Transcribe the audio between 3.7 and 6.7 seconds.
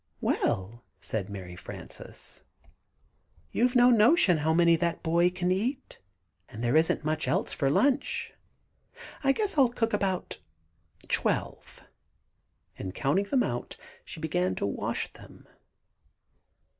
no notion how many that boy can eat, and